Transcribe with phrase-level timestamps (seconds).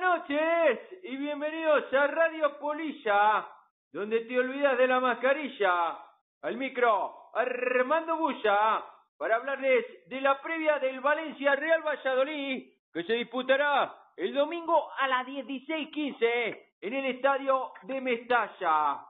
[0.00, 3.46] noches y bienvenidos a Radio Polilla,
[3.92, 5.98] donde te olvidas de la mascarilla.
[6.40, 8.82] Al micro, Armando Bulla,
[9.18, 15.06] para hablarles de la previa del Valencia Real Valladolid, que se disputará el domingo a
[15.06, 19.04] las 16.15 en el estadio de Mestalla.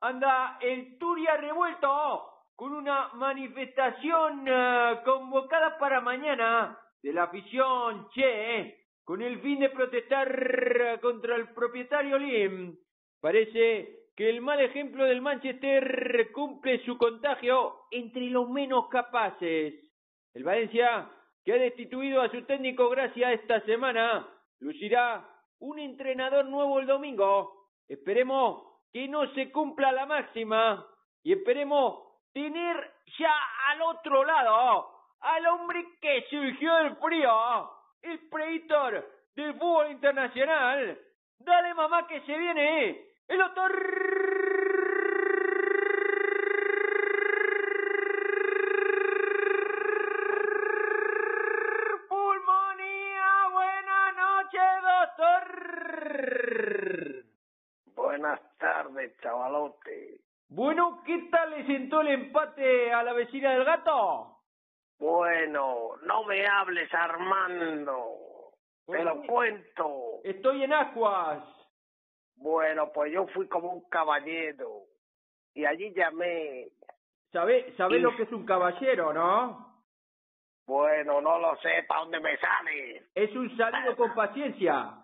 [0.00, 8.81] Anda el Turia revuelto con una manifestación eh, convocada para mañana de la afición Che
[9.04, 12.76] con el fin de protestar contra el propietario Lim.
[13.20, 19.74] Parece que el mal ejemplo del Manchester cumple su contagio entre los menos capaces.
[20.34, 21.10] El Valencia,
[21.44, 24.28] que ha destituido a su técnico gracias esta semana,
[24.60, 25.28] lucirá
[25.60, 27.68] un entrenador nuevo el domingo.
[27.88, 30.86] Esperemos que no se cumpla la máxima
[31.22, 33.34] y esperemos tener ya
[33.70, 34.88] al otro lado
[35.20, 40.98] al hombre que surgió del frío el predictor del fútbol internacional.
[41.38, 43.72] Dale mamá que se viene, el doctor
[52.08, 53.48] Pulmonía.
[53.52, 54.62] Buenas noches,
[55.16, 55.62] doctor.
[57.94, 60.20] Buenas tardes, chavalote.
[60.48, 64.41] Bueno, ¿qué tal le sentó el empate a la vecina del gato?
[65.06, 68.52] Bueno, no me hables, Armando.
[68.86, 70.20] Te lo cuento.
[70.22, 71.42] Estoy en Aguas.
[72.36, 74.82] Bueno, pues yo fui como un caballero.
[75.54, 76.68] Y allí llamé.
[77.32, 79.82] ¿Sabe, sabe Y- lo que es un caballero, no?
[80.68, 83.06] Bueno, no lo sé, ¿para dónde me sale?
[83.16, 84.98] Es un saludo con paciencia.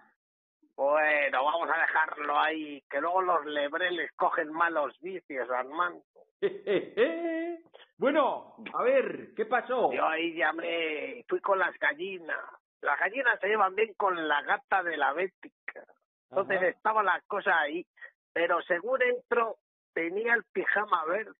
[0.79, 6.05] Bueno, vamos a dejarlo ahí, que luego los lebreles cogen malos vicios, Armando.
[7.99, 9.93] bueno, a ver, ¿qué pasó?
[9.93, 12.39] Yo ahí llamé, fui con las gallinas.
[12.81, 15.85] Las gallinas se llevan bien con la gata de la bética.
[16.31, 16.69] Entonces Ajá.
[16.69, 17.85] estaba la cosa ahí.
[18.33, 19.57] Pero según entro,
[19.93, 21.35] tenía el pijama verde.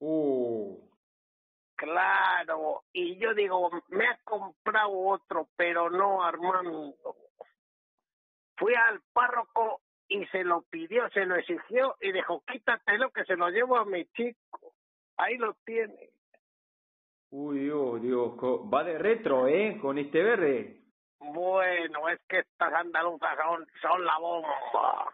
[0.00, 0.76] Uh,
[1.76, 2.82] Claro.
[2.92, 6.96] Y yo digo, me ha comprado otro, pero no, Armando.
[8.58, 13.36] Fui al párroco y se lo pidió, se lo exigió y dijo, quítatelo que se
[13.36, 14.72] lo llevo a mi chico.
[15.16, 16.10] Ahí lo tiene.
[17.30, 18.32] uy, Dios, Dios,
[18.72, 19.78] va de retro, ¿eh?
[19.80, 20.80] Con este verde.
[21.20, 25.12] Bueno, es que estas andaluzas son, son la bomba.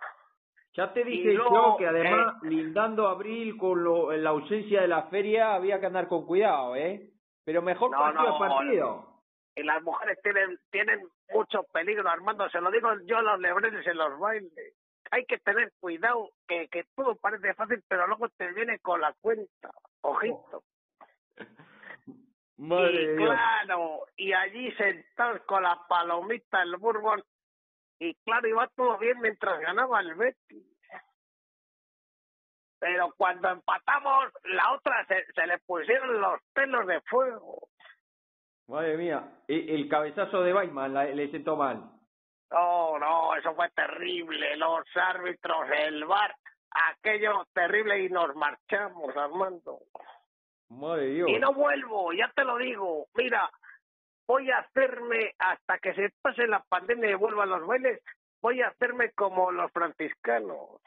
[0.74, 5.04] Ya te dije luego, yo que además, lindando abril con lo, la ausencia de la
[5.04, 7.10] feria, había que andar con cuidado, ¿eh?
[7.44, 9.13] Pero mejor No, partido no, a partido.
[9.56, 12.48] Y las mujeres tienen, tienen mucho peligro, Armando.
[12.50, 14.74] Se lo digo yo a los lebreles en los bailes.
[15.10, 19.14] Hay que tener cuidado, que, que todo parece fácil, pero luego te viene con la
[19.20, 19.70] cuenta.
[20.00, 20.62] Ojito.
[22.56, 27.22] Madre y claro, y allí sentados con la palomita, el bourbon,
[27.98, 30.64] y claro, iba todo bien mientras ganaba el Betis.
[32.78, 37.68] Pero cuando empatamos, la otra se, se le pusieron los pelos de fuego.
[38.68, 41.90] Madre mía, E- el cabezazo de Weissman la- le sentó mal.
[42.50, 44.56] No, no, eso fue terrible.
[44.56, 46.34] Los árbitros, el bar,
[46.70, 49.80] aquello terrible y nos marchamos, Armando.
[50.70, 51.28] Madre Dios.
[51.28, 53.06] Y no vuelvo, ya te lo digo.
[53.14, 53.50] Mira,
[54.26, 58.00] voy a hacerme, hasta que se pase la pandemia y vuelvan los bailes,
[58.40, 60.80] voy a hacerme como los franciscanos.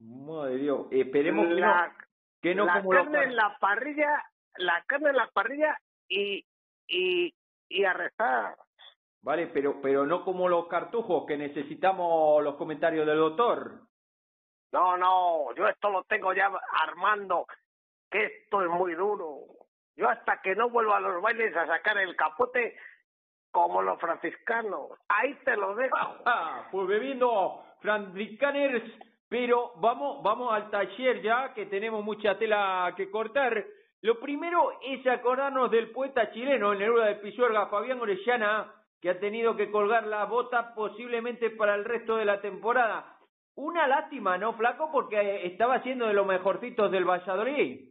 [0.00, 0.86] Madre Dios.
[0.90, 1.96] Esperemos que no, la
[2.42, 4.24] que no la como los carne en la parrilla,
[4.56, 5.76] la carne en la parrilla
[6.08, 6.44] y,
[6.88, 7.32] y,
[7.68, 8.56] y a rezar.
[9.22, 13.82] Vale, pero, pero no como los cartujos que necesitamos los comentarios del doctor.
[14.72, 16.50] No, no, yo esto lo tengo ya
[16.86, 17.46] armando,
[18.10, 19.40] que esto es muy duro.
[19.96, 22.76] Yo hasta que no vuelva a los bailes a sacar el capote
[23.50, 24.90] como los franciscanos.
[25.08, 25.96] Ahí te lo dejo.
[26.24, 28.84] Ah, pues bebiendo franciscaners,
[29.28, 33.64] pero vamos, vamos al taller ya, que tenemos mucha tela que cortar.
[34.00, 39.18] Lo primero es acordarnos del poeta chileno, el Neruda de Pisuerga, Fabián Orellana, que ha
[39.18, 43.18] tenido que colgar la bota posiblemente para el resto de la temporada.
[43.56, 44.90] Una lástima, ¿no, Flaco?
[44.92, 47.88] Porque estaba siendo de los mejorcitos del Valladolid.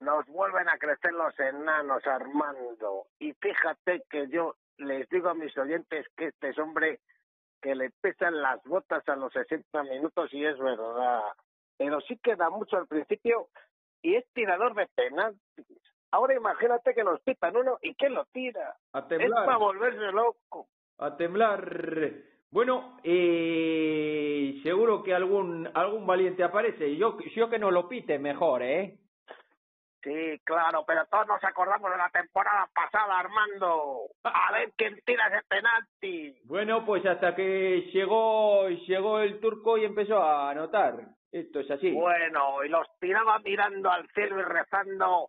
[0.00, 3.06] Nos vuelven a crecer los enanos, Armando.
[3.18, 7.00] Y fíjate que yo les digo a mis oyentes que este es hombre
[7.62, 11.22] que le pesan las botas a los 60 minutos y es verdad.
[11.78, 13.48] Pero sí queda mucho al principio
[14.02, 15.66] y es tirador de penaltis.
[16.10, 18.76] Ahora imagínate que nos pitan uno y ¿quién lo tira?
[18.92, 19.44] A Es temblar.
[19.44, 20.68] para volverse loco.
[20.98, 22.12] a temblar.
[22.50, 26.96] Bueno, eh, seguro que algún algún valiente aparece.
[26.96, 28.98] Yo yo que no lo pite mejor, ¿eh?
[30.02, 34.02] Sí, claro, pero todos nos acordamos de la temporada pasada, Armando.
[34.24, 36.38] A ver quién tira ese penalti.
[36.44, 40.94] Bueno, pues hasta que llegó llegó el turco y empezó a anotar.
[41.32, 41.92] Esto es así.
[41.92, 45.28] Bueno, y los tiraba mirando al cielo y rezando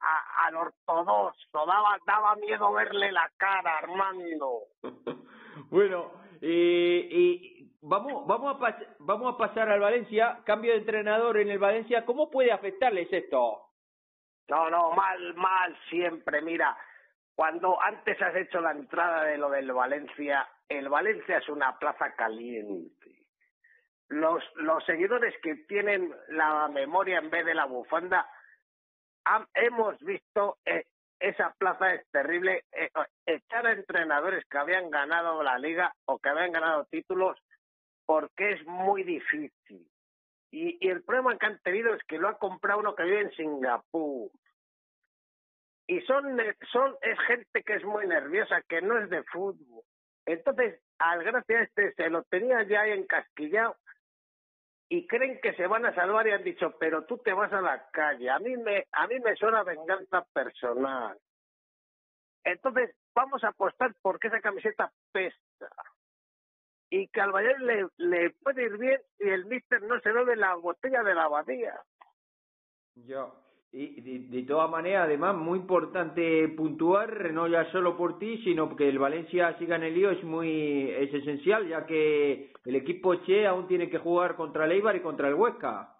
[0.00, 1.66] a, al ortodoxo.
[1.66, 4.62] Daba, daba miedo verle la cara, Armando.
[5.70, 10.40] bueno, y, y vamos vamos a vamos a pasar al Valencia.
[10.44, 12.04] Cambio de entrenador en el Valencia.
[12.04, 13.66] ¿Cómo puede afectarles esto?
[14.48, 16.42] No, no, mal, mal siempre.
[16.42, 16.76] Mira,
[17.34, 22.14] cuando antes has hecho la entrada de lo del Valencia, el Valencia es una plaza
[22.14, 23.19] caliente.
[24.10, 28.28] Los, los seguidores que tienen la memoria en vez de la bufanda,
[29.54, 30.84] hemos visto eh,
[31.20, 32.64] esa plaza es terrible.
[32.72, 32.90] Eh,
[33.26, 37.38] echar a entrenadores que habían ganado la liga o que habían ganado títulos
[38.06, 39.86] porque es muy difícil.
[40.50, 43.30] Y, el problema que han tenido es que lo ha comprado uno que vive en
[43.32, 44.30] Singapur
[45.86, 46.40] y son,
[46.72, 49.82] son es gente que es muy nerviosa, que no es de fútbol.
[50.24, 53.76] Entonces, al gracia este se lo tenía ya encasquillado
[54.92, 57.60] y creen que se van a salvar y han dicho, pero tú te vas a
[57.60, 58.28] la calle.
[58.28, 61.16] A mí me, a mí me suena venganza personal.
[62.42, 65.70] Entonces, vamos a apostar porque esa camiseta pesta.
[66.90, 70.34] Y que al Bayern le, le puede ir bien y el mister no se bebe
[70.34, 71.80] la botella de la abadía.
[72.96, 73.32] Yo,
[73.72, 78.74] y de, de, todas maneras, además, muy importante puntuar, no ya solo por ti, sino
[78.74, 83.14] que el Valencia siga en el lío es muy es esencial, ya que el equipo
[83.16, 85.96] Che aún tiene que jugar contra el Eibar y contra el Huesca.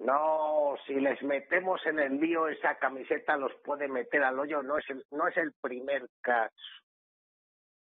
[0.00, 4.76] No, si les metemos en el lío, esa camiseta los puede meter al hoyo, no
[4.76, 6.54] es el, no es el primer caso.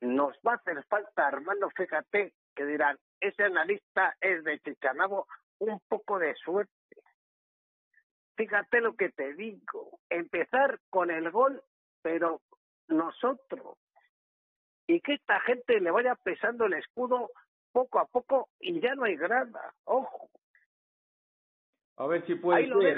[0.02, 5.28] Nos va a hacer falta, hermano, fíjate, que dirán, ese analista es de Chichanabo,
[5.60, 6.74] un poco de suerte
[8.36, 11.62] fíjate lo que te digo, empezar con el gol,
[12.02, 12.42] pero
[12.88, 13.78] nosotros.
[14.88, 17.30] Y que esta gente le vaya pesando el escudo
[17.72, 20.30] poco a poco y ya no hay grada, ojo.
[21.98, 22.98] A ver si puede ser.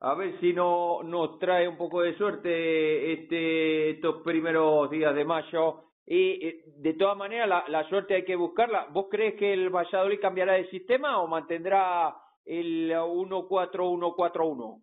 [0.00, 5.24] A ver si no nos trae un poco de suerte este estos primeros días de
[5.24, 5.82] mayo.
[6.04, 8.86] Y de todas maneras, la, la suerte hay que buscarla.
[8.90, 12.14] ¿Vos crees que el Valladolid cambiará de sistema o mantendrá
[12.46, 14.82] el 1-4-1-4-1?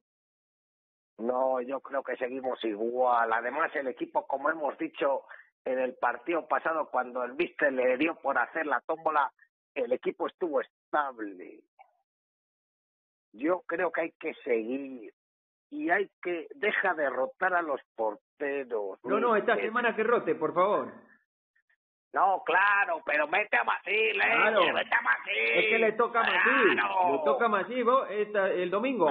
[1.20, 3.32] No, yo creo que seguimos igual.
[3.32, 5.24] Además, el equipo, como hemos dicho
[5.64, 9.32] en el partido pasado, cuando el Viste le dio por hacer la tómbola,
[9.74, 11.62] el equipo estuvo estable.
[13.32, 15.14] Yo creo que hay que seguir
[15.70, 19.00] y hay que deja de rotar a los porteros.
[19.04, 20.94] No, no, esta semana que rote, por favor.
[22.14, 24.24] No, claro, pero mete a Masil, ¿eh?
[24.24, 24.62] Claro.
[24.72, 25.34] Mete a Masil.
[25.36, 26.76] Es que le toca a Masil.
[26.76, 28.08] Le toca a Masil ¿vos?
[28.12, 29.10] Esta, el domingo.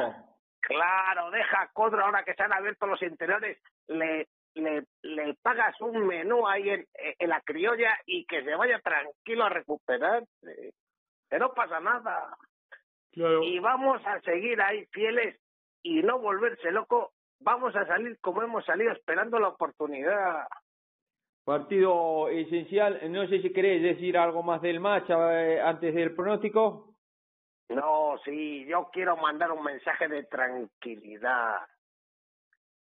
[0.60, 3.60] Claro, deja a Codro ahora que se han abierto los interiores.
[3.88, 8.78] Le, le, le pagas un menú ahí en, en la criolla y que se vaya
[8.78, 10.72] tranquilo a recuperarse.
[11.28, 12.36] Que no pasa nada.
[13.10, 13.42] Claro.
[13.42, 15.40] Y vamos a seguir ahí fieles
[15.82, 17.10] y no volverse loco.
[17.40, 20.46] Vamos a salir como hemos salido esperando la oportunidad.
[21.44, 23.00] Partido esencial.
[23.10, 26.94] No sé si querés decir algo más del match antes del pronóstico.
[27.68, 31.66] No, sí, yo quiero mandar un mensaje de tranquilidad.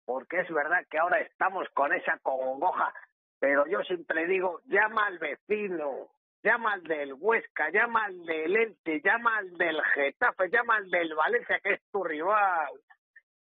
[0.06, 2.92] Porque es verdad que ahora estamos con esa congoja,
[3.40, 6.10] pero yo siempre digo, llama al vecino,
[6.42, 11.14] llama al del Huesca, llama al del Elche, llama al del Getafe, llama al del
[11.14, 12.72] Valencia, que es tu rival,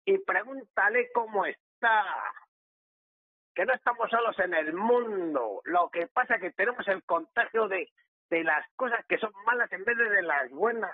[0.03, 2.05] y pregúntale cómo está
[3.57, 5.61] que no estamos solos en el mundo.
[5.65, 7.89] Lo que pasa es que tenemos el contagio de,
[8.29, 10.91] de las cosas que son malas en vez de las buenas.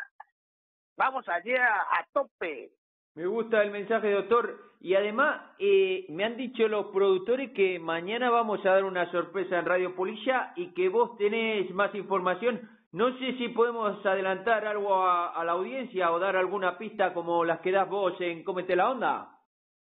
[0.95, 2.71] Vamos allí a, a tope.
[3.15, 4.61] Me gusta el mensaje, doctor.
[4.79, 9.59] Y además, eh, me han dicho los productores que mañana vamos a dar una sorpresa
[9.59, 12.69] en Radio Polilla y que vos tenés más información.
[12.93, 17.43] No sé si podemos adelantar algo a, a la audiencia o dar alguna pista como
[17.43, 19.29] las que das vos en Cómete la Onda.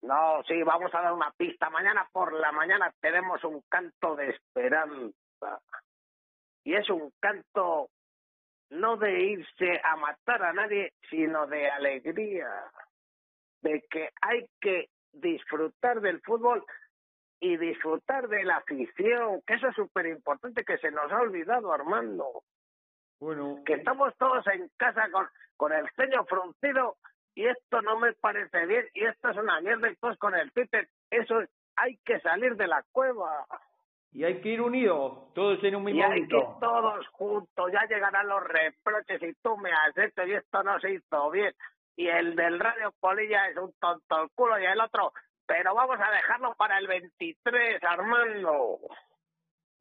[0.03, 1.69] No, sí, vamos a dar una pista.
[1.69, 5.62] Mañana por la mañana tenemos un canto de esperanza.
[6.65, 7.89] Y es un canto
[8.69, 12.50] no de irse a matar a nadie, sino de alegría.
[13.62, 16.65] De que hay que disfrutar del fútbol
[17.39, 21.72] y disfrutar de la afición, que eso es súper importante que se nos ha olvidado,
[21.72, 22.43] Armando.
[23.22, 23.62] Bueno.
[23.65, 26.98] Que estamos todos en casa con, con el ceño fruncido
[27.36, 30.52] y esto no me parece bien y esto es una mierda y pues con el
[30.52, 31.36] Twitter eso
[31.75, 33.46] hay que salir de la cueva
[34.12, 37.72] y hay que ir unidos todos en un mismo y hay que ir todos juntos
[37.72, 41.54] ya llegarán los reproches y tú me has hecho y esto no se hizo bien
[41.96, 45.13] y el del Radio Polilla es un tonto el culo y el otro,
[45.46, 48.80] pero vamos a dejarlo para el 23, Armando.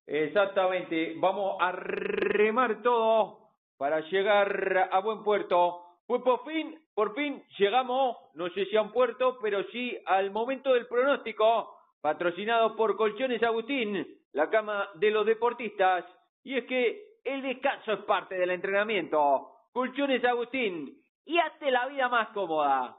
[0.06, 5.91] Exactamente, vamos a remar todo para llegar a buen puerto.
[6.12, 10.30] Pues por fin, por fin llegamos, no sé si a un puerto, pero sí al
[10.30, 16.04] momento del pronóstico, patrocinado por Colchones Agustín, la cama de los deportistas.
[16.44, 19.52] Y es que el descanso es parte del entrenamiento.
[19.72, 22.94] Colchones Agustín, y hazte la vida más cómoda.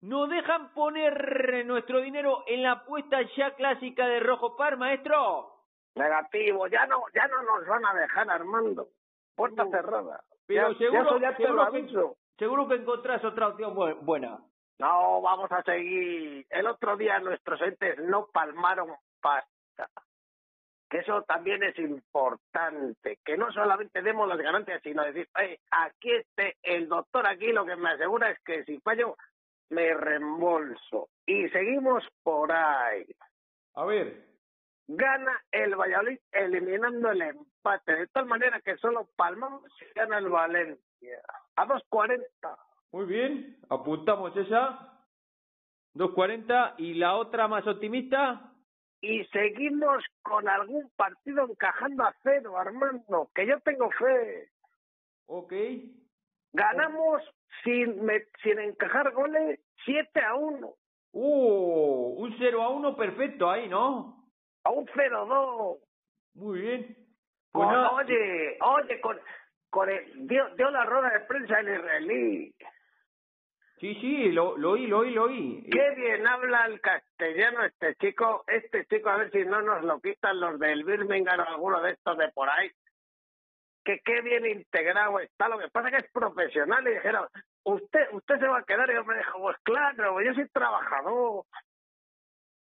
[0.00, 5.52] ¿Nos dejan poner nuestro dinero en la apuesta ya clásica de Rojo Par, maestro?
[5.94, 8.88] Negativo, ya no, ya no nos van a dejar, Armando.
[9.36, 10.24] Puerta cerrada.
[10.46, 12.23] Pero Ya- seguro, ya seguro, que.
[12.38, 14.38] Seguro que encontrás otra opción bu- buena.
[14.78, 16.46] No, vamos a seguir.
[16.50, 18.88] El otro día nuestros entes no palmaron
[19.20, 19.88] pasta.
[20.90, 23.18] Que eso también es importante.
[23.24, 27.64] Que no solamente demos las ganancias, sino decir, "Oye, aquí esté el doctor aquí, lo
[27.64, 29.16] que me asegura es que si fallo,
[29.70, 31.08] me reembolso.
[31.26, 33.06] Y seguimos por ahí.
[33.74, 34.24] A ver,
[34.86, 37.94] Gana el Valladolid eliminando el empate.
[37.96, 41.20] De tal manera que solo palmamos si gana el Valencia.
[41.56, 42.20] A 2.40.
[42.92, 44.90] muy bien, apuntamos esa.
[45.94, 48.50] 2.40 y la otra más optimista.
[49.00, 54.48] y seguimos con algún partido encajando a cero, Armando, que yo tengo fe.
[55.26, 55.52] Ok.
[56.52, 57.22] Ganamos
[57.62, 60.74] sin, me- sin encajar goles 7 a 1,
[61.16, 64.23] Uh, un 0 a 1 perfecto ahí, ¿no?
[64.64, 65.78] A un 0-2.
[66.34, 66.96] Muy bien.
[67.52, 69.20] Pues Con- oye, oye, con,
[69.70, 72.54] con el, dio, dio la rueda de prensa el israelí.
[73.78, 75.68] Sí, sí, lo, lo oí, lo oí, lo oí.
[75.70, 80.00] Qué bien habla el castellano este chico, este chico, a ver si no nos lo
[80.00, 82.70] quitan los del Birmingham o alguno de estos de por ahí.
[83.84, 87.28] Que qué bien integrado está, lo que pasa que es profesional y dijeron,
[87.64, 91.44] usted usted se va a quedar y yo me dijo, pues claro, yo soy trabajador.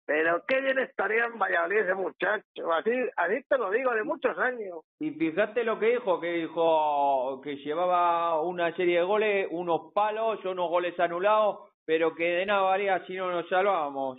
[0.07, 4.39] Pero qué bien estaría en Valladolid ese muchacho, así, así te lo digo, de muchos
[4.39, 4.85] años.
[5.01, 10.45] Y fíjate lo que dijo, que dijo que llevaba una serie de goles, unos palos,
[10.45, 14.19] unos goles anulados, pero que de nada valía si no nos salvábamos.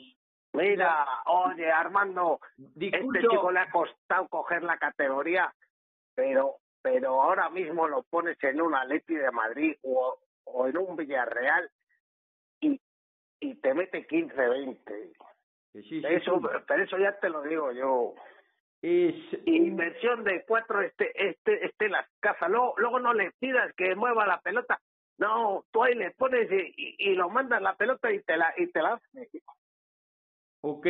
[0.51, 5.53] Mira, oye, Armando, este Discurso, chico le ha costado coger la categoría,
[6.15, 10.95] pero pero ahora mismo lo pones en un Atleti de Madrid o, o en un
[10.95, 11.69] Villarreal
[12.61, 12.79] y
[13.39, 14.83] y te mete 15, 20.
[14.83, 15.36] que
[15.73, 16.47] sí, sí, Eso, sí.
[16.67, 18.13] pero eso ya te lo digo yo.
[18.81, 22.49] es Inversión de cuatro este este este las cazas.
[22.49, 24.79] Luego, luego no le pidas que mueva la pelota.
[25.17, 28.53] No, tú ahí le pones y, y, y lo mandas la pelota y te la
[28.57, 28.99] y te la.
[30.61, 30.87] Ok,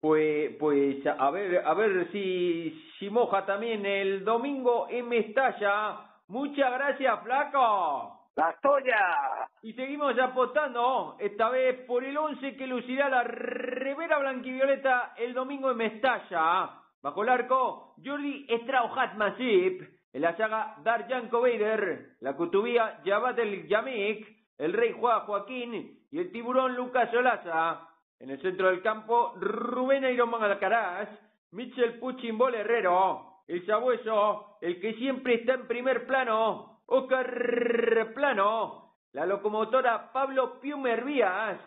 [0.00, 6.00] pues, pues a ver, a ver si, si moja también el domingo en Mestalla.
[6.28, 8.23] Muchas gracias, flaco.
[8.36, 9.48] La tuya.
[9.62, 15.70] Y seguimos apostando, esta vez por el 11 que lucirá la revera blanquivioleta el domingo
[15.70, 16.80] en Mestalla.
[17.00, 19.82] Bajo el arco, Jordi Strauhat Masip.
[20.12, 22.16] En la saga, Darjanko Vader.
[22.20, 24.26] La cutubía, Javad el Yamik.
[24.58, 26.00] El rey Juan Joaquín.
[26.10, 27.88] Y el tiburón Lucas Olaza.
[28.18, 31.08] En el centro del campo, Rubén Iron Alcaraz.
[31.52, 33.42] Michel Puchimbol Herrero.
[33.46, 36.73] El sabueso, el que siempre está en primer plano.
[36.86, 38.96] Oscar Plano.
[39.12, 41.60] La locomotora Pablo Piumer Vías.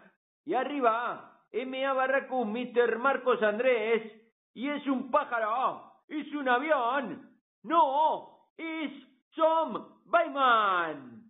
[0.45, 1.93] Y arriba, M.A.
[1.93, 2.97] Barracus, Mr.
[2.97, 4.11] Marcos Andrés.
[4.53, 5.93] Y es un pájaro.
[6.07, 7.29] Es un avión.
[7.63, 8.91] No, es
[9.35, 11.23] Tom Bayman.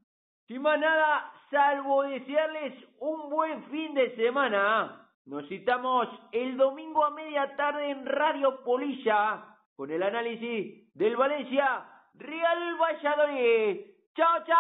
[0.47, 5.09] Sin más nada, salvo desearles un buen fin de semana.
[5.25, 11.96] Nos citamos el domingo a media tarde en Radio Polilla con el análisis del Valencia
[12.19, 13.85] Real Valladolid.
[14.15, 14.57] ¡Chao, chao!